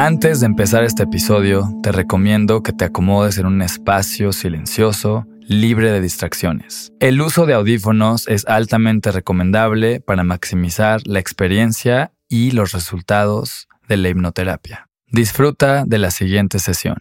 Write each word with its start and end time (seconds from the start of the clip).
Antes 0.00 0.38
de 0.38 0.46
empezar 0.46 0.84
este 0.84 1.02
episodio, 1.02 1.72
te 1.82 1.90
recomiendo 1.90 2.62
que 2.62 2.72
te 2.72 2.84
acomodes 2.84 3.36
en 3.36 3.46
un 3.46 3.62
espacio 3.62 4.32
silencioso, 4.32 5.26
libre 5.40 5.90
de 5.90 6.00
distracciones. 6.00 6.92
El 7.00 7.20
uso 7.20 7.46
de 7.46 7.54
audífonos 7.54 8.28
es 8.28 8.46
altamente 8.46 9.10
recomendable 9.10 10.00
para 10.00 10.22
maximizar 10.22 11.04
la 11.04 11.18
experiencia 11.18 12.12
y 12.28 12.52
los 12.52 12.70
resultados 12.70 13.66
de 13.88 13.96
la 13.96 14.10
hipnoterapia. 14.10 14.88
Disfruta 15.08 15.82
de 15.84 15.98
la 15.98 16.12
siguiente 16.12 16.60
sesión. 16.60 16.98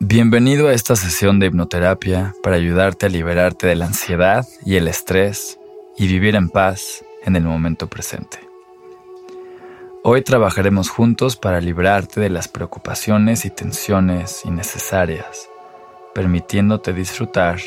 Bienvenido 0.00 0.66
a 0.66 0.72
esta 0.72 0.96
sesión 0.96 1.38
de 1.38 1.46
hipnoterapia 1.46 2.34
para 2.42 2.56
ayudarte 2.56 3.06
a 3.06 3.10
liberarte 3.10 3.68
de 3.68 3.76
la 3.76 3.86
ansiedad 3.86 4.44
y 4.66 4.74
el 4.74 4.88
estrés 4.88 5.60
y 5.96 6.08
vivir 6.08 6.34
en 6.34 6.48
paz 6.48 7.04
en 7.24 7.36
el 7.36 7.44
momento 7.44 7.86
presente. 7.86 8.49
Hoy 10.02 10.22
trabajaremos 10.22 10.88
juntos 10.88 11.36
para 11.36 11.60
librarte 11.60 12.20
de 12.20 12.30
las 12.30 12.48
preocupaciones 12.48 13.44
y 13.44 13.50
tensiones 13.50 14.46
innecesarias, 14.46 15.50
permitiéndote 16.14 16.94
disfrutar 16.94 17.58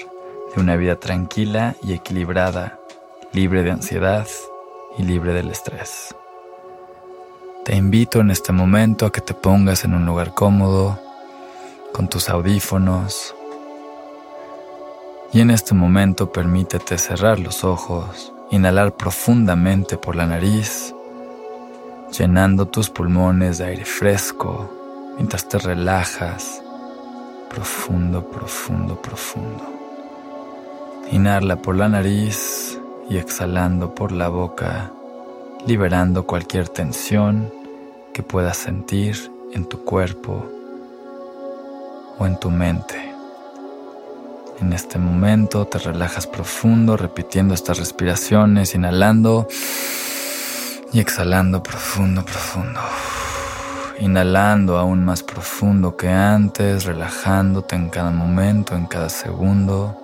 de 0.55 0.59
una 0.59 0.75
vida 0.75 0.99
tranquila 0.99 1.75
y 1.83 1.93
equilibrada, 1.93 2.79
libre 3.33 3.61
de 3.61 3.69
ansiedad 3.69 4.25
y 4.97 5.03
libre 5.03 5.33
del 5.33 5.51
estrés. 5.51 6.15
Te 7.65 7.75
invito 7.75 8.21
en 8.21 8.31
este 8.31 8.51
momento 8.51 9.05
a 9.05 9.11
que 9.11 9.21
te 9.21 9.35
pongas 9.35 9.83
en 9.83 9.93
un 9.93 10.07
lugar 10.07 10.33
cómodo, 10.33 10.99
con 11.91 12.09
tus 12.09 12.29
audífonos, 12.29 13.35
y 15.31 15.41
en 15.41 15.51
este 15.51 15.75
momento 15.75 16.31
permítete 16.31 16.97
cerrar 16.97 17.39
los 17.39 17.63
ojos, 17.63 18.33
inhalar 18.49 18.97
profundamente 18.97 19.97
por 19.97 20.15
la 20.15 20.25
nariz, 20.25 20.95
llenando 22.17 22.67
tus 22.67 22.89
pulmones 22.89 23.57
de 23.57 23.65
aire 23.65 23.85
fresco 23.85 24.69
mientras 25.15 25.47
te 25.47 25.57
relajas 25.57 26.61
profundo, 27.49 28.29
profundo, 28.29 29.01
profundo. 29.01 29.63
Inhala 31.11 31.55
por 31.55 31.75
la 31.75 31.89
nariz 31.89 32.79
y 33.09 33.17
exhalando 33.17 33.95
por 33.95 34.11
la 34.11 34.29
boca, 34.29 34.91
liberando 35.65 36.25
cualquier 36.25 36.69
tensión 36.69 37.51
que 38.13 38.21
puedas 38.21 38.57
sentir 38.57 39.31
en 39.53 39.65
tu 39.65 39.83
cuerpo 39.83 40.45
o 42.19 42.27
en 42.27 42.39
tu 42.39 42.51
mente. 42.51 43.11
En 44.61 44.71
este 44.71 44.99
momento 44.99 45.65
te 45.65 45.79
relajas 45.79 46.27
profundo 46.27 46.95
repitiendo 46.95 47.53
estas 47.55 47.79
respiraciones, 47.79 48.75
inhalando 48.75 49.47
y 50.93 50.99
exhalando 50.99 51.63
profundo, 51.63 52.23
profundo. 52.23 52.79
Inhalando 53.99 54.77
aún 54.77 55.03
más 55.03 55.23
profundo 55.23 55.97
que 55.97 56.07
antes, 56.07 56.85
relajándote 56.85 57.75
en 57.75 57.89
cada 57.89 58.11
momento, 58.11 58.75
en 58.75 58.85
cada 58.85 59.09
segundo. 59.09 59.97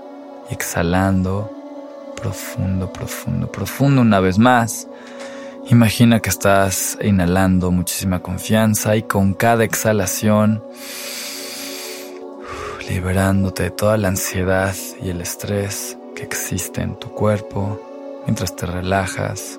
Y 0.50 0.54
exhalando 0.56 1.52
profundo, 2.20 2.92
profundo, 2.92 3.52
profundo 3.52 4.02
una 4.02 4.20
vez 4.20 4.40
más. 4.40 4.88
Imagina 5.67 6.20
que 6.20 6.30
estás 6.30 6.98
inhalando 7.02 7.70
muchísima 7.70 8.22
confianza 8.22 8.95
y 8.95 9.04
con 9.04 9.36
cada 9.36 9.64
exhalación 9.64 10.64
liberándote 12.90 13.64
de 13.64 13.70
toda 13.70 13.98
la 13.98 14.08
ansiedad 14.08 14.73
y 15.00 15.10
el 15.10 15.22
estrés 15.22 15.95
que 16.16 16.23
existe 16.23 16.82
en 16.82 16.98
tu 16.98 17.10
cuerpo 17.10 17.80
mientras 18.26 18.56
te 18.56 18.66
relajas 18.66 19.58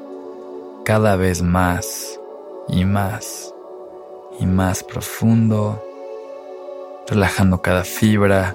cada 0.85 1.17
vez 1.17 1.43
más 1.43 2.19
y 2.69 2.85
más 2.85 3.55
y 4.39 4.47
más 4.47 4.83
profundo, 4.83 5.83
relajando 7.07 7.61
cada 7.61 7.85
fibra, 7.85 8.55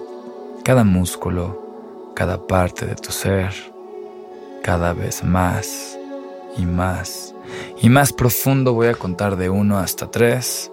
cada 0.64 0.84
músculo, 0.84 1.62
cada 2.16 2.48
parte 2.48 2.86
de 2.86 2.96
tu 2.96 3.12
ser, 3.12 3.54
cada 4.64 4.94
vez 4.94 5.24
más 5.24 5.98
y 6.58 6.66
más 6.66 7.36
y 7.78 7.90
más 7.90 8.14
profundo 8.14 8.74
voy 8.74 8.88
a 8.88 8.96
contar 8.96 9.36
de 9.36 9.50
1 9.50 9.78
hasta 9.78 10.10
3 10.10 10.72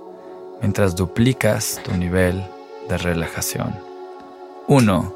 mientras 0.61 0.95
duplicas 0.95 1.81
tu 1.85 1.93
nivel 1.97 2.43
de 2.89 2.99
relajación. 2.99 3.79
1. 4.69 5.15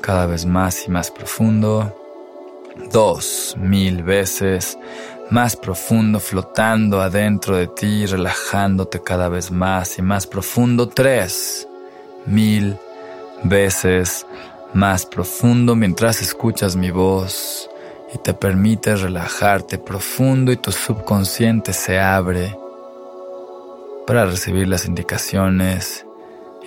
Cada 0.00 0.26
vez 0.26 0.46
más 0.46 0.86
y 0.86 0.90
más 0.90 1.10
profundo. 1.10 1.94
2. 2.92 3.56
Mil 3.58 4.02
veces 4.02 4.78
más 5.30 5.56
profundo, 5.56 6.20
flotando 6.20 7.00
adentro 7.00 7.56
de 7.56 7.66
ti, 7.66 8.06
relajándote 8.06 9.02
cada 9.02 9.28
vez 9.28 9.50
más 9.50 9.98
y 9.98 10.02
más 10.02 10.26
profundo. 10.26 10.88
Tres, 10.88 11.66
mil 12.26 12.76
veces 13.42 14.26
más 14.72 15.06
profundo 15.06 15.74
mientras 15.74 16.20
escuchas 16.20 16.76
mi 16.76 16.90
voz 16.90 17.70
y 18.14 18.18
te 18.18 18.34
permites 18.34 19.00
relajarte 19.00 19.78
profundo 19.78 20.52
y 20.52 20.56
tu 20.56 20.72
subconsciente 20.72 21.72
se 21.72 21.98
abre 21.98 22.56
para 24.06 24.26
recibir 24.26 24.68
las 24.68 24.86
indicaciones 24.86 26.06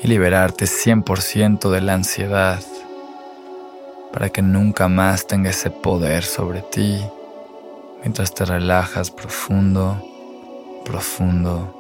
y 0.01 0.07
liberarte 0.07 0.65
100% 0.65 1.69
de 1.69 1.81
la 1.81 1.93
ansiedad 1.93 2.61
para 4.11 4.29
que 4.29 4.41
nunca 4.41 4.87
más 4.87 5.27
tenga 5.27 5.49
ese 5.49 5.69
poder 5.69 6.23
sobre 6.23 6.61
ti 6.61 7.01
mientras 8.01 8.33
te 8.33 8.45
relajas 8.45 9.11
profundo, 9.11 10.01
profundo, 10.85 11.75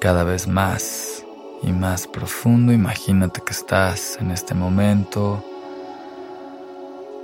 cada 0.00 0.24
vez 0.24 0.46
más 0.46 1.24
y 1.62 1.72
más 1.72 2.06
profundo. 2.06 2.72
Imagínate 2.72 3.42
que 3.42 3.52
estás 3.52 4.18
en 4.20 4.30
este 4.30 4.54
momento. 4.54 5.44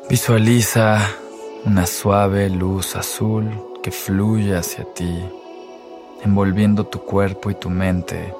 Visualiza 0.08 1.00
una 1.64 1.86
suave 1.86 2.48
luz 2.48 2.94
azul 2.96 3.50
que 3.82 3.90
fluye 3.90 4.56
hacia 4.56 4.84
ti, 4.94 5.24
envolviendo 6.22 6.86
tu 6.86 7.00
cuerpo 7.00 7.50
y 7.50 7.54
tu 7.54 7.70
mente 7.70 8.34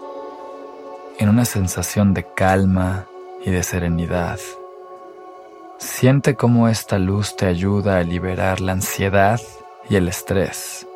en 1.19 1.29
una 1.29 1.45
sensación 1.45 2.13
de 2.15 2.25
calma 2.35 3.07
y 3.45 3.51
de 3.51 3.63
serenidad. 3.63 4.39
Siente 5.79 6.37
cómo 6.37 6.69
esta 6.69 6.99
luz 6.99 7.37
te 7.37 7.45
ayuda 7.45 7.99
a 7.99 8.03
liberar 8.03 8.63
la 8.63 8.73
ansiedad 8.73 9.41
y 9.91 9.97
el 9.97 10.09
estrés, 10.09 10.87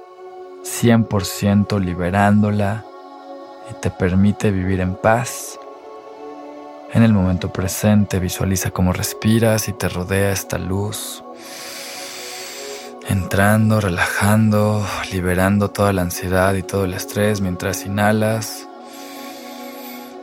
100% 0.65 1.79
liberándola 1.79 2.87
y 3.71 3.75
te 3.75 3.91
permite 3.91 4.51
vivir 4.51 4.81
en 4.81 4.95
paz. 4.95 5.59
En 6.95 7.03
el 7.03 7.13
momento 7.13 7.53
presente 7.53 8.19
visualiza 8.19 8.71
cómo 8.71 8.95
respiras 8.95 9.69
y 9.69 9.75
te 9.75 9.87
rodea 9.91 10.33
esta 10.33 10.57
luz, 10.57 11.23
entrando, 13.07 13.83
relajando, 13.83 14.83
liberando 15.13 15.69
toda 15.71 15.93
la 15.93 16.03
ansiedad 16.03 16.55
y 16.55 16.63
todo 16.63 16.87
el 16.87 16.95
estrés 16.95 17.43
mientras 17.43 17.85
inhalas 17.85 18.67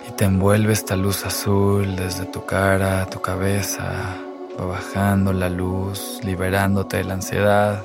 y 0.09 0.11
te 0.13 0.25
envuelve 0.25 0.73
esta 0.73 0.95
luz 0.95 1.27
azul 1.27 1.95
desde 1.95 2.25
tu 2.25 2.43
cara, 2.43 3.05
tu 3.05 3.21
cabeza, 3.21 4.17
Va 4.59 4.65
bajando 4.65 5.33
la 5.33 5.49
luz, 5.49 6.19
liberándote 6.23 6.97
de 6.97 7.03
la 7.03 7.13
ansiedad 7.13 7.83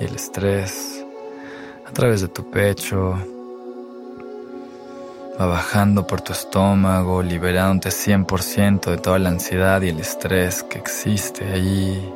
y 0.00 0.04
el 0.04 0.14
estrés 0.14 1.04
a 1.86 1.92
través 1.92 2.22
de 2.22 2.28
tu 2.28 2.50
pecho. 2.50 3.18
Va 5.38 5.46
bajando 5.46 6.06
por 6.06 6.22
tu 6.22 6.32
estómago, 6.32 7.22
liberándote 7.22 7.90
100% 7.90 8.90
de 8.90 8.96
toda 8.96 9.18
la 9.18 9.28
ansiedad 9.28 9.82
y 9.82 9.90
el 9.90 10.00
estrés 10.00 10.62
que 10.62 10.78
existe 10.78 11.44
ahí. 11.52 12.12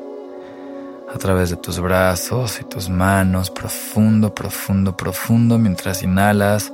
A 1.14 1.18
través 1.18 1.50
de 1.50 1.56
tus 1.56 1.78
brazos 1.78 2.60
y 2.60 2.64
tus 2.64 2.88
manos, 2.88 3.50
profundo, 3.50 4.34
profundo, 4.34 4.96
profundo, 4.96 5.58
mientras 5.58 6.02
inhalas 6.02 6.72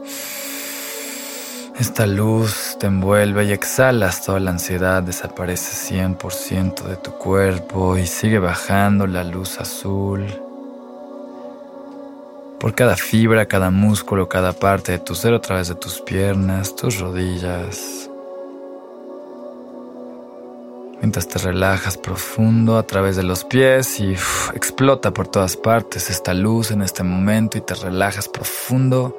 esta 1.79 2.06
luz 2.06 2.76
te 2.79 2.87
envuelve 2.87 3.44
y 3.44 3.53
exhalas 3.53 4.25
toda 4.25 4.38
la 4.38 4.53
ansiedad, 4.53 5.03
desaparece 5.03 5.94
100% 5.94 6.85
de 6.85 6.97
tu 6.97 7.11
cuerpo 7.12 7.99
y 7.99 8.06
sigue 8.06 8.38
bajando 8.38 9.09
la 9.09 9.25
luz 9.25 9.59
azul. 9.59 10.25
Por 12.61 12.75
cada 12.75 12.94
fibra, 12.97 13.47
cada 13.47 13.71
músculo, 13.71 14.29
cada 14.29 14.53
parte 14.53 14.93
de 14.93 14.99
tu 14.99 15.17
ser 15.17 15.35
a 15.35 15.41
través 15.41 15.69
de 15.69 15.75
tus 15.75 16.00
piernas, 16.00 16.76
tus 16.76 17.00
rodillas. 17.00 18.09
Mientras 21.00 21.27
te 21.27 21.38
relajas 21.41 21.99
profundo 21.99 22.79
a 22.79 22.85
través 22.85 23.17
de 23.17 23.25
los 23.25 23.44
pies 23.44 23.99
y 23.99 24.12
explota 24.55 25.11
por 25.11 25.27
todas 25.27 25.56
partes 25.56 26.09
esta 26.09 26.32
luz 26.32 26.70
en 26.70 26.82
este 26.82 27.03
momento 27.03 27.59
y 27.59 27.61
te 27.61 27.75
relajas 27.75 28.29
profundo 28.29 29.19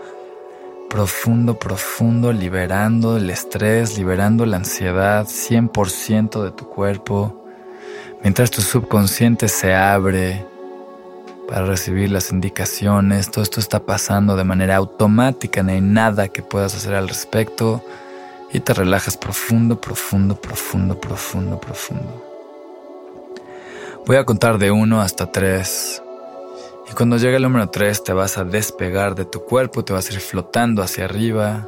profundo, 0.89 1.57
profundo, 1.59 2.31
liberando 2.31 3.17
el 3.17 3.29
estrés, 3.29 3.97
liberando 3.97 4.45
la 4.45 4.57
ansiedad 4.57 5.25
100% 5.27 6.43
de 6.43 6.51
tu 6.51 6.67
cuerpo, 6.69 7.43
mientras 8.21 8.51
tu 8.51 8.61
subconsciente 8.61 9.47
se 9.47 9.73
abre 9.73 10.45
para 11.47 11.65
recibir 11.65 12.11
las 12.11 12.31
indicaciones. 12.31 13.29
Todo 13.29 13.43
esto 13.43 13.59
está 13.59 13.79
pasando 13.85 14.35
de 14.35 14.43
manera 14.43 14.75
automática, 14.75 15.63
no 15.63 15.71
hay 15.71 15.81
nada 15.81 16.27
que 16.27 16.41
puedas 16.41 16.75
hacer 16.75 16.93
al 16.95 17.07
respecto. 17.07 17.83
Y 18.51 18.61
te 18.61 18.73
relajas 18.73 19.17
profundo, 19.17 19.81
profundo, 19.81 20.39
profundo, 20.39 20.99
profundo, 20.99 21.59
profundo. 21.59 22.23
Voy 24.05 24.15
a 24.15 24.23
contar 24.23 24.59
de 24.59 24.71
uno 24.71 25.01
hasta 25.01 25.29
tres. 25.29 26.01
Y 26.89 26.93
cuando 26.93 27.17
llegue 27.17 27.37
el 27.37 27.43
número 27.43 27.69
tres 27.69 28.03
te 28.03 28.13
vas 28.13 28.37
a 28.37 28.43
despegar 28.43 29.15
de 29.15 29.25
tu 29.25 29.43
cuerpo, 29.43 29.83
te 29.83 29.93
vas 29.93 30.09
a 30.09 30.13
ir 30.13 30.19
flotando 30.19 30.83
hacia 30.83 31.05
arriba. 31.05 31.67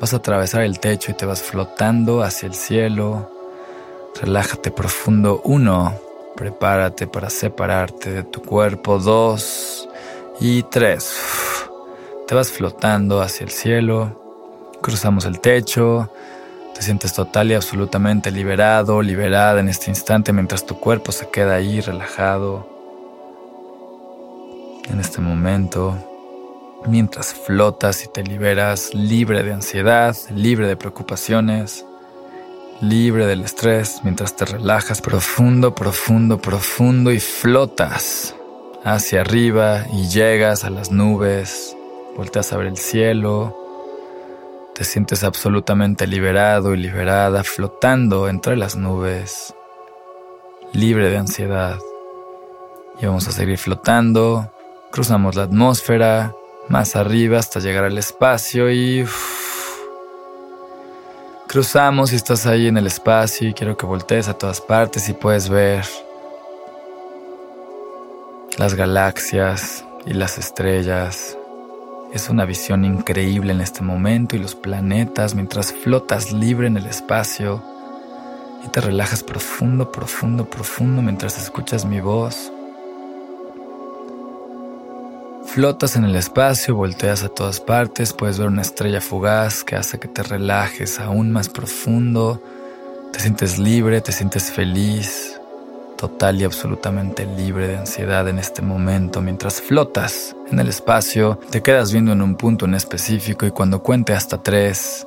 Vas 0.00 0.14
a 0.14 0.16
atravesar 0.16 0.62
el 0.62 0.78
techo 0.78 1.10
y 1.10 1.14
te 1.14 1.26
vas 1.26 1.42
flotando 1.42 2.22
hacia 2.22 2.46
el 2.46 2.54
cielo. 2.54 3.30
Relájate 4.20 4.70
profundo. 4.70 5.40
Uno. 5.44 5.94
Prepárate 6.36 7.06
para 7.06 7.30
separarte 7.30 8.10
de 8.10 8.22
tu 8.22 8.42
cuerpo. 8.42 8.98
Dos. 8.98 9.88
Y 10.40 10.62
tres. 10.64 11.16
Te 12.26 12.34
vas 12.34 12.50
flotando 12.50 13.20
hacia 13.20 13.44
el 13.44 13.50
cielo. 13.50 14.22
Cruzamos 14.82 15.24
el 15.26 15.40
techo. 15.40 16.10
Te 16.74 16.82
sientes 16.82 17.14
total 17.14 17.50
y 17.50 17.54
absolutamente 17.54 18.30
liberado, 18.30 19.00
liberada 19.00 19.60
en 19.60 19.70
este 19.70 19.90
instante 19.90 20.34
mientras 20.34 20.66
tu 20.66 20.78
cuerpo 20.78 21.10
se 21.10 21.30
queda 21.30 21.54
ahí 21.54 21.80
relajado. 21.80 22.75
En 24.88 25.00
este 25.00 25.20
momento 25.20 25.96
mientras 26.86 27.34
flotas 27.34 28.04
y 28.04 28.08
te 28.08 28.22
liberas 28.22 28.94
libre 28.94 29.42
de 29.42 29.52
ansiedad, 29.52 30.16
libre 30.30 30.66
de 30.68 30.76
preocupaciones, 30.76 31.84
libre 32.80 33.26
del 33.26 33.42
estrés, 33.42 34.00
mientras 34.04 34.36
te 34.36 34.44
relajas 34.44 35.00
profundo, 35.00 35.74
profundo, 35.74 36.38
profundo 36.38 37.10
y 37.10 37.20
flotas 37.20 38.34
hacia 38.84 39.22
arriba 39.22 39.84
y 39.92 40.08
llegas 40.08 40.64
a 40.64 40.70
las 40.70 40.90
nubes, 40.90 41.76
volteas 42.16 42.52
a 42.52 42.56
ver 42.56 42.68
el 42.68 42.76
cielo, 42.76 43.56
te 44.74 44.84
sientes 44.84 45.24
absolutamente 45.24 46.06
liberado 46.06 46.74
y 46.74 46.76
liberada, 46.76 47.42
flotando 47.42 48.28
entre 48.28 48.56
las 48.56 48.76
nubes, 48.76 49.54
libre 50.72 51.08
de 51.08 51.16
ansiedad. 51.16 51.78
Y 53.00 53.06
vamos 53.06 53.26
a 53.26 53.32
seguir 53.32 53.58
flotando, 53.58 54.50
cruzamos 54.90 55.34
la 55.34 55.44
atmósfera, 55.44 56.34
más 56.68 56.96
arriba 56.96 57.38
hasta 57.38 57.60
llegar 57.60 57.84
al 57.84 57.98
espacio 57.98 58.70
y 58.70 59.06
cruzamos 61.46 62.12
y 62.12 62.16
estás 62.16 62.46
ahí 62.46 62.66
en 62.66 62.76
el 62.76 62.86
espacio 62.86 63.48
y 63.48 63.54
quiero 63.54 63.76
que 63.76 63.86
voltees 63.86 64.28
a 64.28 64.34
todas 64.34 64.60
partes 64.60 65.08
y 65.08 65.12
puedes 65.12 65.48
ver 65.48 65.84
las 68.58 68.74
galaxias 68.74 69.84
y 70.06 70.14
las 70.14 70.38
estrellas. 70.38 71.36
Es 72.12 72.30
una 72.30 72.44
visión 72.44 72.84
increíble 72.84 73.52
en 73.52 73.60
este 73.60 73.82
momento 73.82 74.36
y 74.36 74.38
los 74.38 74.54
planetas 74.54 75.34
mientras 75.34 75.72
flotas 75.72 76.32
libre 76.32 76.66
en 76.66 76.76
el 76.76 76.86
espacio 76.86 77.62
y 78.64 78.68
te 78.68 78.80
relajas 78.80 79.22
profundo, 79.22 79.92
profundo, 79.92 80.48
profundo 80.48 81.02
mientras 81.02 81.38
escuchas 81.38 81.84
mi 81.84 82.00
voz. 82.00 82.52
Flotas 85.56 85.96
en 85.96 86.04
el 86.04 86.14
espacio, 86.16 86.74
volteas 86.74 87.22
a 87.22 87.30
todas 87.30 87.60
partes, 87.60 88.12
puedes 88.12 88.38
ver 88.38 88.48
una 88.48 88.60
estrella 88.60 89.00
fugaz 89.00 89.64
que 89.64 89.74
hace 89.74 89.98
que 89.98 90.06
te 90.06 90.22
relajes 90.22 91.00
aún 91.00 91.32
más 91.32 91.48
profundo, 91.48 92.42
te 93.10 93.20
sientes 93.20 93.58
libre, 93.58 94.02
te 94.02 94.12
sientes 94.12 94.52
feliz, 94.52 95.40
total 95.96 96.42
y 96.42 96.44
absolutamente 96.44 97.24
libre 97.24 97.68
de 97.68 97.78
ansiedad 97.78 98.28
en 98.28 98.38
este 98.38 98.60
momento. 98.60 99.22
Mientras 99.22 99.62
flotas 99.62 100.36
en 100.52 100.58
el 100.58 100.68
espacio, 100.68 101.40
te 101.48 101.62
quedas 101.62 101.90
viendo 101.90 102.12
en 102.12 102.20
un 102.20 102.34
punto 102.34 102.66
en 102.66 102.74
específico 102.74 103.46
y 103.46 103.50
cuando 103.50 103.82
cuente 103.82 104.12
hasta 104.12 104.42
tres, 104.42 105.06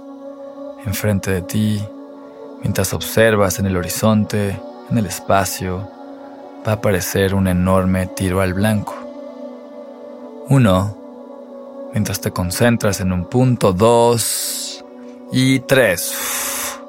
enfrente 0.84 1.30
de 1.30 1.44
ti, 1.44 1.84
mientras 2.64 2.92
observas 2.96 3.60
en 3.60 3.68
el 3.68 3.78
horizonte, 3.78 4.60
en 4.90 4.98
el 4.98 5.06
espacio, 5.06 5.88
va 6.68 6.72
a 6.72 6.76
aparecer 6.78 7.36
un 7.36 7.48
enorme 7.48 8.08
tiro 8.08 8.42
al 8.42 8.56
blanco. 8.56 8.99
Uno, 10.50 10.98
mientras 11.94 12.22
te 12.22 12.32
concentras 12.32 13.02
en 13.02 13.12
un 13.12 13.26
punto, 13.26 13.72
dos 13.72 14.84
y 15.32 15.60
tres. 15.60 16.80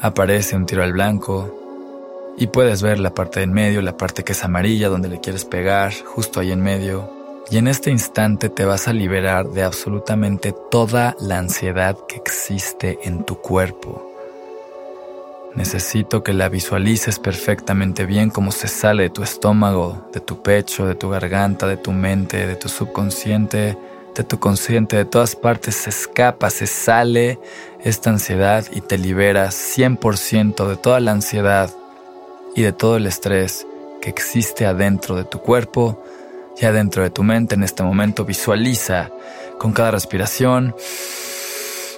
Aparece 0.00 0.56
un 0.56 0.64
tiro 0.64 0.82
al 0.82 0.94
blanco 0.94 2.34
y 2.38 2.46
puedes 2.46 2.80
ver 2.80 2.98
la 2.98 3.12
parte 3.12 3.42
en 3.42 3.52
medio, 3.52 3.82
la 3.82 3.98
parte 3.98 4.24
que 4.24 4.32
es 4.32 4.42
amarilla 4.42 4.88
donde 4.88 5.10
le 5.10 5.20
quieres 5.20 5.44
pegar, 5.44 5.92
justo 6.02 6.40
ahí 6.40 6.50
en 6.50 6.62
medio. 6.62 7.12
Y 7.50 7.58
en 7.58 7.68
este 7.68 7.90
instante 7.90 8.48
te 8.48 8.64
vas 8.64 8.88
a 8.88 8.94
liberar 8.94 9.50
de 9.50 9.64
absolutamente 9.64 10.54
toda 10.70 11.14
la 11.20 11.36
ansiedad 11.38 11.94
que 12.08 12.16
existe 12.16 13.00
en 13.02 13.22
tu 13.24 13.36
cuerpo. 13.36 14.07
Necesito 15.54 16.22
que 16.22 16.32
la 16.32 16.48
visualices 16.48 17.18
perfectamente 17.18 18.06
bien 18.06 18.30
como 18.30 18.52
se 18.52 18.68
sale 18.68 19.04
de 19.04 19.10
tu 19.10 19.22
estómago, 19.22 20.08
de 20.12 20.20
tu 20.20 20.42
pecho, 20.42 20.86
de 20.86 20.94
tu 20.94 21.08
garganta, 21.08 21.66
de 21.66 21.76
tu 21.76 21.92
mente, 21.92 22.46
de 22.46 22.54
tu 22.54 22.68
subconsciente, 22.68 23.76
de 24.14 24.24
tu 24.24 24.38
consciente, 24.38 24.96
de 24.96 25.04
todas 25.04 25.36
partes 25.36 25.74
se 25.74 25.90
escapa, 25.90 26.50
se 26.50 26.66
sale 26.66 27.38
esta 27.80 28.10
ansiedad 28.10 28.66
y 28.72 28.80
te 28.80 28.98
liberas 28.98 29.54
100% 29.76 30.66
de 30.66 30.76
toda 30.76 31.00
la 31.00 31.12
ansiedad 31.12 31.70
y 32.54 32.62
de 32.62 32.72
todo 32.72 32.96
el 32.96 33.06
estrés 33.06 33.66
que 34.00 34.10
existe 34.10 34.66
adentro 34.66 35.16
de 35.16 35.24
tu 35.24 35.40
cuerpo 35.40 36.02
y 36.60 36.66
adentro 36.66 37.02
de 37.02 37.10
tu 37.10 37.22
mente 37.22 37.54
en 37.54 37.62
este 37.62 37.82
momento. 37.82 38.24
Visualiza 38.24 39.10
con 39.58 39.72
cada 39.72 39.92
respiración 39.92 40.74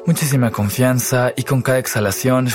muchísima 0.06 0.50
confianza 0.50 1.32
y 1.36 1.42
con 1.42 1.62
cada 1.62 1.78
exhalación 1.78 2.48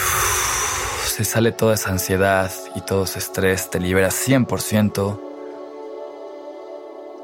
se 1.15 1.23
sale 1.23 1.53
toda 1.53 1.75
esa 1.75 1.91
ansiedad 1.91 2.51
y 2.75 2.81
todo 2.81 3.05
ese 3.05 3.19
estrés, 3.19 3.69
te 3.69 3.79
libera 3.79 4.09
100%. 4.09 5.17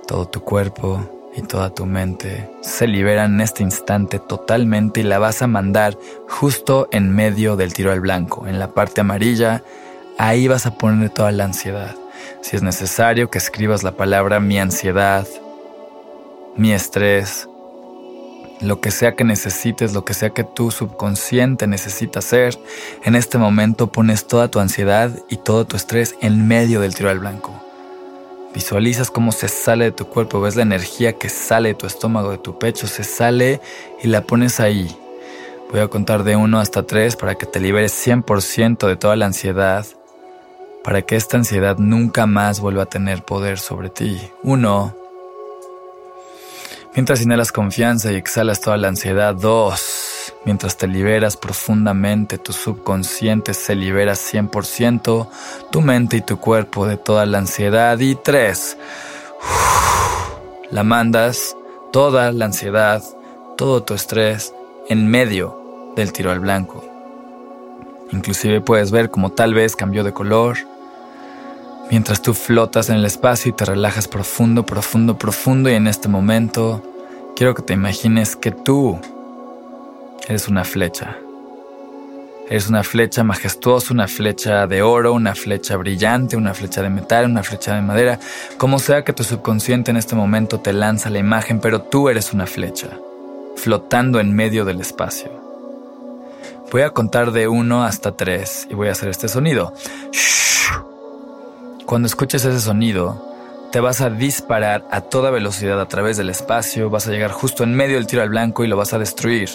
Todo 0.08 0.28
tu 0.30 0.40
cuerpo 0.40 1.30
y 1.36 1.42
toda 1.42 1.74
tu 1.74 1.86
mente 1.86 2.50
se 2.62 2.88
liberan 2.88 3.34
en 3.34 3.42
este 3.42 3.64
instante 3.64 4.18
totalmente 4.18 5.02
y 5.02 5.04
la 5.04 5.20
vas 5.20 5.42
a 5.42 5.48
mandar 5.48 5.98
justo 6.30 6.88
en 6.94 7.14
medio 7.14 7.58
del 7.58 7.74
tiro 7.74 7.92
al 7.92 8.00
blanco, 8.00 8.48
en 8.48 8.60
la 8.60 8.70
parte 8.70 9.02
amarilla. 9.02 9.62
Ahí 10.18 10.48
vas 10.48 10.66
a 10.66 10.78
poner 10.78 11.10
toda 11.10 11.34
la 11.34 11.44
ansiedad. 11.44 11.94
Si 12.40 12.56
es 12.56 12.64
necesario 12.64 13.30
que 13.30 13.40
escribas 13.40 13.84
la 13.84 13.98
palabra 13.98 14.40
mi 14.40 14.58
ansiedad, 14.58 15.28
mi 16.56 16.72
estrés, 16.72 17.50
lo 18.62 18.80
que 18.80 18.92
sea 18.92 19.16
que 19.16 19.24
necesites, 19.24 19.94
lo 19.94 20.06
que 20.06 20.14
sea 20.14 20.30
que 20.32 20.44
tu 20.44 20.72
subconsciente 20.72 21.68
necesita 21.68 22.20
hacer, 22.20 22.60
en 23.04 23.16
este 23.16 23.38
momento 23.38 23.92
pones 23.92 24.28
toda 24.28 24.50
tu 24.50 24.60
ansiedad 24.60 25.12
y 25.30 25.38
todo 25.38 25.66
tu 25.66 25.76
estrés 25.76 26.16
en 26.22 26.48
medio 26.48 26.82
del 26.82 26.96
tiro 26.96 27.10
al 27.10 27.20
blanco. 27.20 27.52
Visualizas 28.54 29.10
cómo 29.10 29.32
se 29.32 29.48
sale 29.48 29.86
de 29.86 29.92
tu 29.92 30.08
cuerpo, 30.08 30.42
ves 30.42 30.56
la 30.56 30.62
energía 30.62 31.14
que 31.14 31.30
sale 31.30 31.70
de 31.70 31.76
tu 31.76 31.88
estómago, 31.88 32.32
de 32.32 32.38
tu 32.38 32.60
pecho, 32.60 32.86
se 32.86 33.04
sale 33.04 33.62
y 34.04 34.08
la 34.08 34.22
pones 34.22 34.60
ahí. 34.60 34.96
Voy 35.72 35.80
a 35.80 35.88
contar 35.88 36.24
de 36.24 36.36
1 36.36 36.60
hasta 36.60 36.84
3 36.84 37.16
para 37.16 37.36
que 37.36 37.46
te 37.46 37.62
liberes 37.62 37.94
100% 38.06 38.88
de 38.88 38.96
toda 38.98 39.16
la 39.16 39.26
ansiedad, 39.26 39.86
para 40.84 41.02
que 41.02 41.16
esta 41.16 41.38
ansiedad 41.38 41.78
nunca 41.78 42.26
más 42.26 42.60
vuelva 42.60 42.84
a 42.84 42.88
tener 42.88 43.24
poder 43.24 43.58
sobre 43.58 43.90
ti. 43.90 44.20
1, 44.44 45.01
Mientras 46.94 47.22
inhalas 47.22 47.54
confianza 47.54 48.12
y 48.12 48.16
exhalas 48.16 48.60
toda 48.60 48.76
la 48.76 48.90
ansiedad, 48.90 49.34
dos. 49.34 50.34
Mientras 50.44 50.76
te 50.76 50.88
liberas 50.88 51.38
profundamente, 51.38 52.38
tu 52.38 52.52
subconsciente 52.52 53.54
se 53.54 53.76
libera 53.76 54.14
100%, 54.14 55.28
tu 55.72 55.82
mente 55.82 56.18
y 56.18 56.22
tu 56.22 56.38
cuerpo 56.38 56.86
de 56.88 56.98
toda 56.98 57.26
la 57.26 57.38
ansiedad. 57.38 57.98
Y 58.00 58.16
tres. 58.16 58.78
La 60.70 60.84
mandas, 60.84 61.56
toda 61.94 62.34
la 62.34 62.46
ansiedad, 62.46 63.02
todo 63.56 63.84
tu 63.84 63.94
estrés, 63.94 64.54
en 64.90 65.08
medio 65.08 65.94
del 65.96 66.12
tiro 66.12 66.32
al 66.32 66.42
blanco. 66.42 66.84
Inclusive 68.12 68.60
puedes 68.60 68.92
ver 68.92 69.10
cómo 69.10 69.32
tal 69.32 69.54
vez 69.54 69.78
cambió 69.78 70.04
de 70.04 70.12
color, 70.12 70.58
Mientras 71.92 72.22
tú 72.22 72.34
flotas 72.34 72.90
en 72.90 72.96
el 72.96 73.06
espacio 73.06 73.50
y 73.50 73.54
te 73.54 73.66
relajas 73.66 74.08
profundo, 74.08 74.66
profundo, 74.66 75.18
profundo 75.18 75.70
y 75.70 75.74
en 75.74 75.88
este 75.88 76.08
momento 76.08 76.82
quiero 77.36 77.54
que 77.54 77.64
te 77.64 77.74
imagines 77.74 78.38
que 78.38 78.52
tú 78.52 78.98
eres 80.26 80.48
una 80.48 80.64
flecha. 80.64 81.18
Eres 82.48 82.70
una 82.70 82.84
flecha 82.84 83.26
majestuosa, 83.26 83.94
una 83.94 84.08
flecha 84.08 84.68
de 84.68 84.82
oro, 84.82 85.12
una 85.12 85.36
flecha 85.36 85.76
brillante, 85.76 86.38
una 86.38 86.54
flecha 86.54 86.82
de 86.82 86.90
metal, 86.90 87.26
una 87.26 87.44
flecha 87.44 87.76
de 87.76 87.82
madera, 87.82 88.20
como 88.58 88.80
sea 88.80 89.04
que 89.04 89.12
tu 89.12 89.26
subconsciente 89.26 89.92
en 89.92 89.98
este 89.98 90.16
momento 90.16 90.62
te 90.62 90.72
lanza 90.72 91.10
la 91.10 91.20
imagen, 91.20 91.60
pero 91.60 91.82
tú 91.82 92.08
eres 92.08 92.32
una 92.32 92.48
flecha, 92.48 92.88
flotando 93.58 94.22
en 94.22 94.34
medio 94.34 94.64
del 94.64 94.80
espacio. 94.80 95.30
Voy 96.72 96.84
a 96.84 96.92
contar 96.92 97.34
de 97.34 97.50
uno 97.50 97.84
hasta 97.84 98.16
tres 98.16 98.66
y 98.70 98.76
voy 98.76 98.88
a 98.88 98.94
hacer 98.94 99.10
este 99.10 99.28
sonido. 99.28 99.74
Cuando 101.92 102.08
escuches 102.08 102.46
ese 102.46 102.62
sonido, 102.62 103.22
te 103.74 103.82
vas 103.82 104.00
a 104.00 104.10
disparar 104.10 104.88
a 104.92 105.02
toda 105.02 105.30
velocidad 105.30 105.78
a 105.82 105.90
través 105.90 106.16
del 106.16 106.30
espacio, 106.30 106.90
vas 106.90 107.06
a 107.06 107.12
llegar 107.12 107.32
justo 107.32 107.66
en 107.66 107.76
medio 107.76 107.98
del 107.98 108.08
tiro 108.08 108.22
al 108.22 108.30
blanco 108.30 108.64
y 108.64 108.70
lo 108.70 108.78
vas 108.78 108.94
a 108.94 108.98
destruir. 108.98 109.50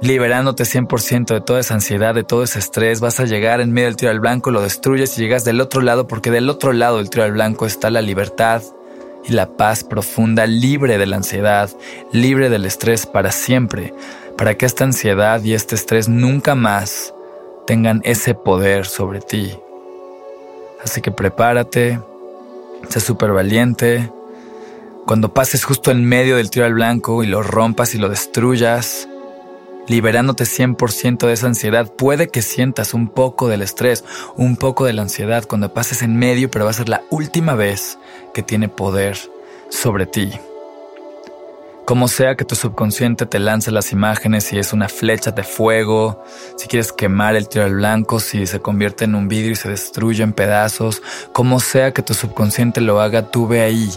Liberándote 0.00 0.62
100% 0.62 1.34
de 1.34 1.40
toda 1.40 1.58
esa 1.58 1.74
ansiedad, 1.74 2.14
de 2.14 2.22
todo 2.22 2.44
ese 2.44 2.60
estrés, 2.60 3.00
vas 3.00 3.18
a 3.18 3.24
llegar 3.24 3.60
en 3.60 3.72
medio 3.72 3.88
del 3.88 3.96
tiro 3.96 4.12
al 4.12 4.20
blanco, 4.20 4.52
lo 4.52 4.60
destruyes 4.60 5.18
y 5.18 5.22
llegas 5.22 5.44
del 5.44 5.60
otro 5.60 5.80
lado 5.80 6.06
porque 6.06 6.30
del 6.30 6.48
otro 6.48 6.72
lado 6.72 6.98
del 6.98 7.10
tiro 7.10 7.24
al 7.24 7.32
blanco 7.32 7.66
está 7.66 7.90
la 7.90 8.02
libertad 8.02 8.62
y 9.24 9.32
la 9.32 9.56
paz 9.56 9.82
profunda, 9.82 10.46
libre 10.46 10.96
de 10.96 11.06
la 11.06 11.16
ansiedad, 11.16 11.70
libre 12.12 12.50
del 12.50 12.66
estrés 12.66 13.04
para 13.04 13.32
siempre, 13.32 13.92
para 14.38 14.54
que 14.54 14.64
esta 14.64 14.84
ansiedad 14.84 15.42
y 15.42 15.54
este 15.54 15.74
estrés 15.74 16.08
nunca 16.08 16.54
más 16.54 17.12
tengan 17.66 18.00
ese 18.04 18.36
poder 18.36 18.86
sobre 18.86 19.20
ti. 19.20 19.58
Así 20.84 21.00
que 21.00 21.10
prepárate, 21.10 21.98
Sé 22.88 23.00
súper 23.00 23.32
valiente. 23.32 24.10
Cuando 25.06 25.34
pases 25.34 25.64
justo 25.64 25.90
en 25.90 26.04
medio 26.04 26.36
del 26.36 26.50
tiro 26.50 26.66
al 26.66 26.74
blanco 26.74 27.22
y 27.22 27.26
lo 27.26 27.42
rompas 27.42 27.94
y 27.94 27.98
lo 27.98 28.08
destruyas, 28.08 29.08
liberándote 29.86 30.44
100% 30.44 31.26
de 31.26 31.32
esa 31.32 31.46
ansiedad, 31.46 31.92
puede 31.92 32.28
que 32.28 32.42
sientas 32.42 32.94
un 32.94 33.08
poco 33.08 33.48
del 33.48 33.62
estrés, 33.62 34.04
un 34.36 34.56
poco 34.56 34.84
de 34.84 34.94
la 34.94 35.02
ansiedad 35.02 35.44
cuando 35.44 35.74
pases 35.74 36.02
en 36.02 36.16
medio, 36.16 36.50
pero 36.50 36.64
va 36.64 36.70
a 36.70 36.74
ser 36.74 36.88
la 36.88 37.02
última 37.10 37.54
vez 37.54 37.98
que 38.32 38.42
tiene 38.42 38.68
poder 38.68 39.18
sobre 39.68 40.06
ti. 40.06 40.32
Como 41.84 42.08
sea 42.08 42.34
que 42.34 42.46
tu 42.46 42.54
subconsciente 42.54 43.26
te 43.26 43.38
lance 43.38 43.70
las 43.70 43.92
imágenes, 43.92 44.44
si 44.44 44.58
es 44.58 44.72
una 44.72 44.88
flecha 44.88 45.32
de 45.32 45.42
fuego, 45.42 46.24
si 46.56 46.66
quieres 46.66 46.92
quemar 46.92 47.36
el 47.36 47.46
tiro 47.46 47.66
al 47.66 47.74
blanco, 47.74 48.20
si 48.20 48.46
se 48.46 48.60
convierte 48.60 49.04
en 49.04 49.14
un 49.14 49.28
vidrio 49.28 49.52
y 49.52 49.56
se 49.56 49.68
destruye 49.68 50.22
en 50.22 50.32
pedazos, 50.32 51.02
como 51.34 51.60
sea 51.60 51.92
que 51.92 52.00
tu 52.00 52.14
subconsciente 52.14 52.80
lo 52.80 53.02
haga, 53.02 53.30
tú 53.30 53.46
ve 53.46 53.60
ahí, 53.60 53.90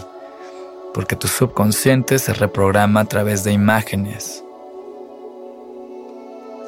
porque 0.92 1.16
tu 1.16 1.28
subconsciente 1.28 2.18
se 2.18 2.34
reprograma 2.34 3.00
a 3.00 3.04
través 3.06 3.42
de 3.42 3.52
imágenes. 3.52 4.44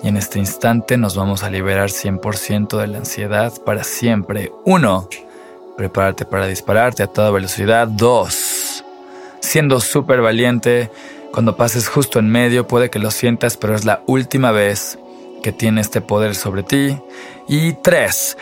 Y 0.02 0.08
en 0.08 0.16
este 0.16 0.38
instante 0.38 0.96
nos 0.96 1.16
vamos 1.16 1.42
a 1.42 1.50
liberar 1.50 1.90
100% 1.90 2.78
de 2.78 2.86
la 2.86 2.96
ansiedad 2.96 3.52
para 3.66 3.84
siempre. 3.84 4.50
1. 4.64 5.08
Prepárate 5.76 6.24
para 6.24 6.46
dispararte 6.46 7.02
a 7.02 7.08
toda 7.08 7.30
velocidad. 7.30 7.88
2 7.88 8.49
siendo 9.40 9.80
súper 9.80 10.20
valiente. 10.20 10.90
Cuando 11.32 11.56
pases 11.56 11.88
justo 11.88 12.18
en 12.18 12.28
medio 12.28 12.66
puede 12.66 12.90
que 12.90 12.98
lo 12.98 13.10
sientas, 13.10 13.56
pero 13.56 13.74
es 13.74 13.84
la 13.84 14.02
última 14.06 14.50
vez 14.50 14.98
que 15.42 15.52
tiene 15.52 15.80
este 15.80 16.00
poder 16.00 16.34
sobre 16.34 16.62
ti. 16.62 16.98
Y 17.48 17.72
tres. 17.74 18.36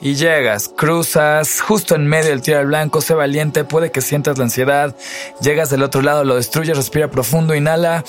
Y 0.00 0.16
llegas, 0.16 0.68
cruzas 0.68 1.62
justo 1.62 1.94
en 1.94 2.06
medio 2.06 2.30
del 2.30 2.42
tiro 2.42 2.58
al 2.58 2.66
blanco, 2.66 3.00
sé 3.00 3.14
valiente, 3.14 3.64
puede 3.64 3.90
que 3.90 4.02
sientas 4.02 4.36
la 4.36 4.44
ansiedad. 4.44 4.94
Llegas 5.40 5.70
del 5.70 5.82
otro 5.82 6.02
lado, 6.02 6.24
lo 6.24 6.36
destruyes, 6.36 6.76
respira 6.76 7.10
profundo, 7.10 7.54
inhala 7.54 8.04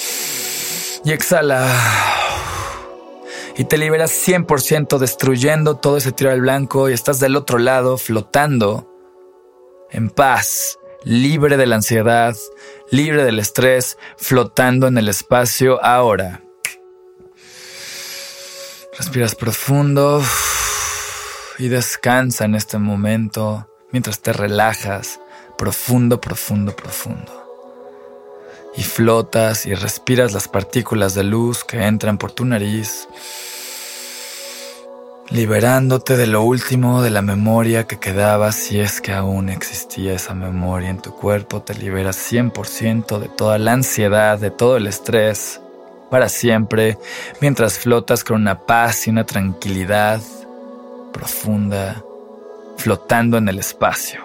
y 1.06 1.12
exhala. 1.12 1.72
Y 3.56 3.63
te 3.63 3.77
liberas 3.77 4.12
100% 4.12 4.98
destruyendo 4.98 5.77
todo 5.77 5.96
ese 5.96 6.12
tiro 6.12 6.32
al 6.32 6.42
blanco 6.42 6.89
y 6.89 6.94
estás 6.94 7.22
del 7.22 7.38
otro 7.38 7.60
lado 7.60 7.98
flotando 7.98 8.94
en 9.95 10.09
paz, 10.09 10.77
libre 11.05 11.55
de 11.55 11.65
la 11.65 11.77
ansiedad, 11.77 12.35
libre 12.91 13.23
del 13.23 13.39
estrés, 13.39 13.97
flotando 14.17 14.87
en 14.87 14.97
el 14.97 15.07
espacio 15.07 15.83
ahora. 15.83 16.43
Respiras 18.97 19.35
profundo 19.35 20.21
y 21.57 21.69
descansa 21.69 22.43
en 22.43 22.55
este 22.55 22.77
momento 22.77 23.69
mientras 23.91 24.19
te 24.19 24.33
relajas 24.33 25.21
profundo, 25.57 26.19
profundo, 26.19 26.75
profundo. 26.75 27.31
Y 28.75 28.83
flotas 28.83 29.65
y 29.65 29.73
respiras 29.73 30.33
las 30.33 30.49
partículas 30.49 31.15
de 31.15 31.23
luz 31.23 31.63
que 31.63 31.85
entran 31.85 32.17
por 32.17 32.33
tu 32.33 32.43
nariz 32.43 33.07
liberándote 35.29 36.17
de 36.17 36.27
lo 36.27 36.44
último 36.44 37.01
de 37.01 37.10
la 37.10 37.22
memoria 37.22 37.88
que 37.88 37.98
quedaba 37.98 38.51
si 38.51 38.79
es 38.79 39.01
que 39.01 39.12
aún 39.12 39.50
existía 39.50 40.13
esa 40.13 40.36
memoria 40.36 40.89
en 40.89 41.01
tu 41.01 41.15
cuerpo, 41.15 41.62
te 41.62 41.74
liberas 41.74 42.17
100% 42.32 43.17
de 43.20 43.27
toda 43.29 43.58
la 43.58 43.74
ansiedad, 43.74 44.38
de 44.38 44.51
todo 44.51 44.77
el 44.77 44.88
estrés, 44.88 45.62
para 46.12 46.29
siempre, 46.29 47.00
mientras 47.41 47.79
flotas 47.79 48.24
con 48.24 48.41
una 48.41 48.65
paz 48.65 49.08
y 49.08 49.10
una 49.10 49.25
tranquilidad 49.25 50.22
profunda, 51.12 52.03
flotando 52.77 53.38
en 53.38 53.50
el 53.50 53.58
espacio. 53.58 54.22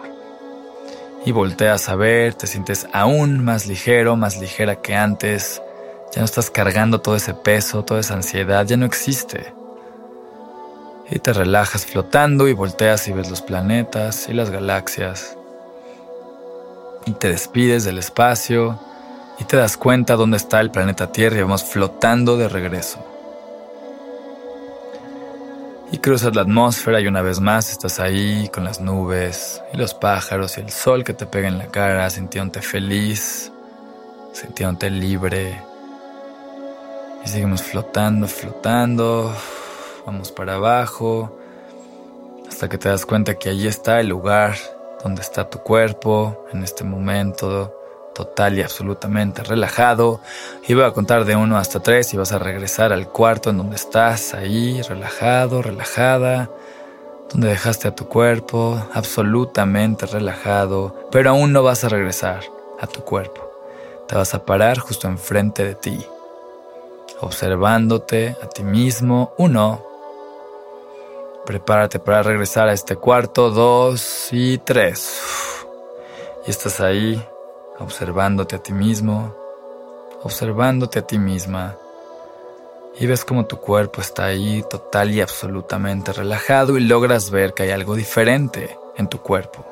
Y 1.24 1.32
volteas 1.32 1.88
a 1.88 1.96
ver, 1.96 2.34
te 2.34 2.46
sientes 2.46 2.86
aún 2.92 3.42
más 3.42 3.66
ligero, 3.66 4.16
más 4.16 4.38
ligera 4.38 4.82
que 4.82 4.94
antes, 4.94 5.62
ya 6.12 6.20
no 6.20 6.24
estás 6.24 6.50
cargando 6.50 7.00
todo 7.00 7.16
ese 7.16 7.32
peso, 7.32 7.84
toda 7.84 8.00
esa 8.00 8.14
ansiedad, 8.14 8.66
ya 8.66 8.76
no 8.76 8.84
existe 8.84 9.59
y 11.10 11.18
te 11.18 11.32
relajas 11.32 11.86
flotando 11.86 12.46
y 12.46 12.52
volteas 12.52 13.08
y 13.08 13.12
ves 13.12 13.28
los 13.28 13.42
planetas 13.42 14.28
y 14.28 14.32
las 14.32 14.50
galaxias. 14.50 15.36
Y 17.04 17.12
te 17.12 17.28
despides 17.28 17.84
del 17.84 17.98
espacio 17.98 18.78
y 19.38 19.44
te 19.44 19.56
das 19.56 19.76
cuenta 19.76 20.14
dónde 20.14 20.36
está 20.36 20.60
el 20.60 20.70
planeta 20.70 21.10
Tierra 21.10 21.38
y 21.38 21.42
vamos 21.42 21.64
flotando 21.64 22.36
de 22.36 22.48
regreso. 22.48 23.04
Y 25.92 25.98
cruzas 25.98 26.36
la 26.36 26.42
atmósfera 26.42 27.00
y 27.00 27.08
una 27.08 27.22
vez 27.22 27.40
más 27.40 27.72
estás 27.72 27.98
ahí 27.98 28.48
con 28.54 28.62
las 28.62 28.80
nubes 28.80 29.60
y 29.72 29.76
los 29.76 29.92
pájaros 29.94 30.56
y 30.56 30.60
el 30.60 30.70
sol 30.70 31.02
que 31.02 31.14
te 31.14 31.26
pega 31.26 31.48
en 31.48 31.58
la 31.58 31.66
cara, 31.66 32.08
sintiéndote 32.10 32.62
feliz, 32.62 33.50
sintiéndote 34.32 34.88
libre. 34.90 35.60
Y 37.24 37.28
seguimos 37.28 37.62
flotando, 37.62 38.28
flotando 38.28 39.34
vamos 40.06 40.32
para 40.32 40.54
abajo, 40.54 41.36
hasta 42.48 42.68
que 42.68 42.78
te 42.78 42.88
das 42.88 43.06
cuenta 43.06 43.34
que 43.34 43.48
allí 43.48 43.66
está 43.66 44.00
el 44.00 44.08
lugar 44.08 44.54
donde 45.02 45.22
está 45.22 45.48
tu 45.48 45.58
cuerpo 45.58 46.44
en 46.52 46.62
este 46.62 46.84
momento 46.84 47.74
total 48.14 48.58
y 48.58 48.62
absolutamente 48.62 49.42
relajado. 49.42 50.20
Y 50.66 50.74
voy 50.74 50.84
a 50.84 50.92
contar 50.92 51.24
de 51.24 51.36
uno 51.36 51.56
hasta 51.56 51.80
tres 51.80 52.12
y 52.12 52.16
vas 52.16 52.32
a 52.32 52.38
regresar 52.38 52.92
al 52.92 53.08
cuarto 53.08 53.50
en 53.50 53.58
donde 53.58 53.76
estás, 53.76 54.34
ahí, 54.34 54.82
relajado, 54.82 55.62
relajada, 55.62 56.50
donde 57.30 57.48
dejaste 57.48 57.88
a 57.88 57.94
tu 57.94 58.08
cuerpo 58.08 58.82
absolutamente 58.92 60.06
relajado, 60.06 61.08
pero 61.10 61.30
aún 61.30 61.52
no 61.52 61.62
vas 61.62 61.84
a 61.84 61.88
regresar 61.88 62.42
a 62.80 62.86
tu 62.86 63.02
cuerpo. 63.02 63.48
Te 64.08 64.16
vas 64.16 64.34
a 64.34 64.44
parar 64.44 64.78
justo 64.78 65.06
enfrente 65.06 65.64
de 65.64 65.76
ti, 65.76 66.04
observándote 67.20 68.36
a 68.42 68.48
ti 68.48 68.64
mismo. 68.64 69.32
Uno, 69.38 69.89
Prepárate 71.50 71.98
para 71.98 72.22
regresar 72.22 72.68
a 72.68 72.72
este 72.72 72.94
cuarto, 72.94 73.50
dos 73.50 74.28
y 74.30 74.58
tres. 74.58 75.20
Y 76.46 76.50
estás 76.50 76.80
ahí, 76.80 77.20
observándote 77.80 78.54
a 78.54 78.62
ti 78.62 78.72
mismo, 78.72 79.34
observándote 80.22 81.00
a 81.00 81.02
ti 81.02 81.18
misma. 81.18 81.76
Y 83.00 83.06
ves 83.08 83.24
como 83.24 83.46
tu 83.46 83.56
cuerpo 83.56 84.00
está 84.00 84.26
ahí 84.26 84.64
total 84.70 85.10
y 85.10 85.20
absolutamente 85.20 86.12
relajado 86.12 86.78
y 86.78 86.82
logras 86.82 87.32
ver 87.32 87.52
que 87.52 87.64
hay 87.64 87.70
algo 87.70 87.96
diferente 87.96 88.78
en 88.96 89.08
tu 89.08 89.18
cuerpo. 89.18 89.66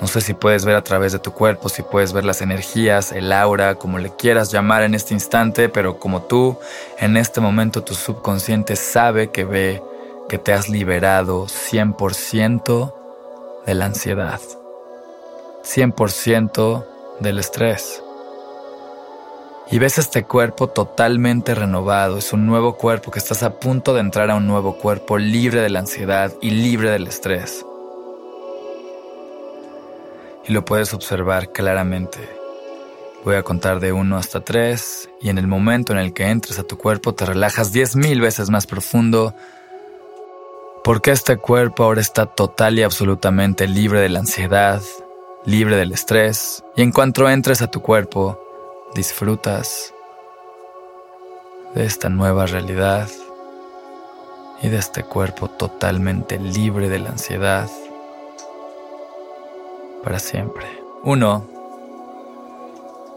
No 0.00 0.08
sé 0.08 0.20
si 0.22 0.34
puedes 0.34 0.64
ver 0.64 0.74
a 0.74 0.82
través 0.82 1.12
de 1.12 1.20
tu 1.20 1.30
cuerpo, 1.30 1.68
si 1.68 1.82
puedes 1.82 2.12
ver 2.12 2.24
las 2.24 2.42
energías, 2.42 3.12
el 3.12 3.32
aura, 3.32 3.76
como 3.76 4.00
le 4.00 4.10
quieras 4.10 4.50
llamar 4.50 4.82
en 4.82 4.96
este 4.96 5.14
instante, 5.14 5.68
pero 5.68 6.00
como 6.00 6.22
tú, 6.22 6.58
en 6.98 7.16
este 7.16 7.40
momento 7.40 7.84
tu 7.84 7.94
subconsciente 7.94 8.74
sabe 8.74 9.30
que 9.30 9.44
ve 9.44 9.80
que 10.28 10.38
te 10.38 10.52
has 10.52 10.68
liberado 10.68 11.46
100% 11.46 12.94
de 13.66 13.74
la 13.74 13.86
ansiedad, 13.86 14.40
100% 15.62 16.86
del 17.20 17.38
estrés. 17.38 18.02
Y 19.70 19.78
ves 19.78 19.98
este 19.98 20.24
cuerpo 20.24 20.68
totalmente 20.68 21.54
renovado, 21.54 22.18
es 22.18 22.32
un 22.32 22.46
nuevo 22.46 22.76
cuerpo 22.76 23.10
que 23.10 23.18
estás 23.18 23.42
a 23.42 23.58
punto 23.58 23.94
de 23.94 24.00
entrar 24.00 24.30
a 24.30 24.36
un 24.36 24.46
nuevo 24.46 24.76
cuerpo 24.76 25.18
libre 25.18 25.60
de 25.60 25.70
la 25.70 25.80
ansiedad 25.80 26.32
y 26.40 26.50
libre 26.50 26.90
del 26.90 27.06
estrés. 27.06 27.64
Y 30.46 30.52
lo 30.52 30.64
puedes 30.64 30.92
observar 30.92 31.50
claramente. 31.52 32.18
Voy 33.24 33.36
a 33.36 33.42
contar 33.42 33.80
de 33.80 33.92
1 33.92 34.18
hasta 34.18 34.40
3 34.40 35.08
y 35.22 35.30
en 35.30 35.38
el 35.38 35.46
momento 35.46 35.94
en 35.94 35.98
el 35.98 36.12
que 36.12 36.28
entres 36.28 36.58
a 36.58 36.64
tu 36.64 36.76
cuerpo 36.76 37.14
te 37.14 37.24
relajas 37.24 37.72
10.000 37.72 38.20
veces 38.20 38.50
más 38.50 38.66
profundo 38.66 39.34
porque 40.84 41.12
este 41.12 41.38
cuerpo 41.38 41.82
ahora 41.82 42.02
está 42.02 42.26
total 42.26 42.78
y 42.78 42.82
absolutamente 42.82 43.66
libre 43.66 44.00
de 44.00 44.10
la 44.10 44.18
ansiedad, 44.18 44.82
libre 45.46 45.76
del 45.76 45.92
estrés, 45.92 46.62
y 46.76 46.82
en 46.82 46.92
cuanto 46.92 47.28
entres 47.28 47.62
a 47.62 47.70
tu 47.70 47.80
cuerpo, 47.80 48.38
disfrutas 48.94 49.94
de 51.74 51.86
esta 51.86 52.10
nueva 52.10 52.44
realidad 52.44 53.08
y 54.60 54.68
de 54.68 54.76
este 54.76 55.02
cuerpo 55.02 55.48
totalmente 55.48 56.38
libre 56.38 56.90
de 56.90 56.98
la 56.98 57.10
ansiedad, 57.10 57.68
para 60.04 60.18
siempre. 60.18 60.66
1. 61.02 61.46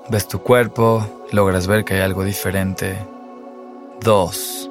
Ves 0.10 0.28
tu 0.30 0.40
cuerpo, 0.40 1.06
logras 1.34 1.68
ver 1.68 1.84
que 1.84 1.96
hay 1.96 2.00
algo 2.00 2.24
diferente. 2.24 2.98
2. 4.00 4.70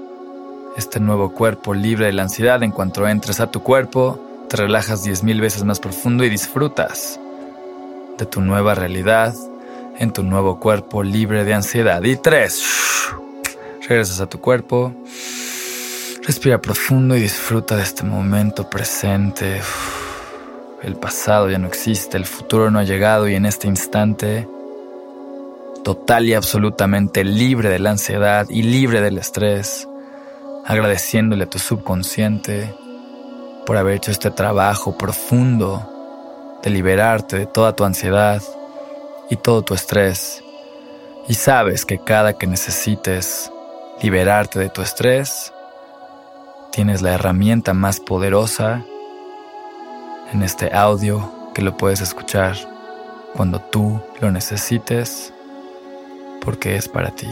Este 0.76 1.00
nuevo 1.00 1.32
cuerpo 1.32 1.72
libre 1.72 2.06
de 2.06 2.12
la 2.12 2.24
ansiedad 2.24 2.62
en 2.62 2.70
cuanto 2.70 3.08
entres 3.08 3.40
a 3.40 3.50
tu 3.50 3.62
cuerpo, 3.62 4.20
te 4.48 4.58
relajas 4.58 5.06
10.000 5.06 5.40
veces 5.40 5.64
más 5.64 5.80
profundo 5.80 6.22
y 6.22 6.28
disfrutas 6.28 7.18
de 8.18 8.26
tu 8.26 8.42
nueva 8.42 8.74
realidad 8.74 9.34
en 9.98 10.12
tu 10.12 10.22
nuevo 10.22 10.60
cuerpo 10.60 11.02
libre 11.02 11.44
de 11.44 11.54
ansiedad. 11.54 12.02
Y 12.02 12.16
3. 12.16 12.62
Regresas 13.88 14.20
a 14.20 14.28
tu 14.28 14.40
cuerpo. 14.40 14.94
Respira 16.22 16.60
profundo 16.60 17.16
y 17.16 17.20
disfruta 17.20 17.76
de 17.76 17.82
este 17.82 18.02
momento 18.02 18.68
presente. 18.68 19.62
El 20.82 20.96
pasado 20.96 21.48
ya 21.48 21.58
no 21.58 21.68
existe, 21.68 22.18
el 22.18 22.26
futuro 22.26 22.70
no 22.70 22.78
ha 22.78 22.84
llegado 22.84 23.28
y 23.28 23.34
en 23.34 23.46
este 23.46 23.66
instante 23.66 24.46
total 25.82 26.26
y 26.26 26.34
absolutamente 26.34 27.24
libre 27.24 27.70
de 27.70 27.78
la 27.78 27.92
ansiedad 27.92 28.46
y 28.50 28.62
libre 28.62 29.00
del 29.00 29.18
estrés, 29.18 29.88
agradeciéndole 30.66 31.44
a 31.44 31.50
tu 31.50 31.58
subconsciente 31.58 32.74
por 33.64 33.76
haber 33.76 33.96
hecho 33.96 34.10
este 34.10 34.30
trabajo 34.30 34.98
profundo 34.98 36.58
de 36.62 36.70
liberarte 36.70 37.38
de 37.38 37.46
toda 37.46 37.74
tu 37.74 37.84
ansiedad 37.84 38.42
y 39.30 39.36
todo 39.36 39.62
tu 39.62 39.74
estrés. 39.74 40.42
Y 41.28 41.34
sabes 41.34 41.84
que 41.84 41.98
cada 41.98 42.34
que 42.34 42.46
necesites 42.46 43.50
liberarte 44.02 44.58
de 44.58 44.68
tu 44.68 44.82
estrés, 44.82 45.52
tienes 46.72 47.02
la 47.02 47.12
herramienta 47.12 47.72
más 47.72 48.00
poderosa 48.00 48.84
en 50.32 50.42
este 50.42 50.74
audio 50.74 51.32
que 51.54 51.62
lo 51.62 51.76
puedes 51.76 52.00
escuchar 52.00 52.56
cuando 53.34 53.60
tú 53.60 54.00
lo 54.20 54.30
necesites 54.30 55.32
porque 56.42 56.76
es 56.76 56.88
para 56.88 57.10
ti. 57.10 57.28